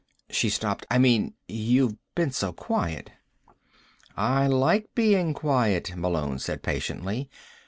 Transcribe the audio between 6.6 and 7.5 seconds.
patiently.